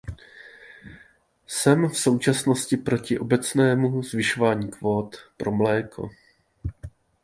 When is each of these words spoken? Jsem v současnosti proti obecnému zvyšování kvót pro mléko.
Jsem 1.47 1.87
v 1.89 1.97
současnosti 1.97 2.77
proti 2.77 3.19
obecnému 3.19 4.03
zvyšování 4.03 4.71
kvót 4.71 5.15
pro 5.37 5.51
mléko. 5.51 6.09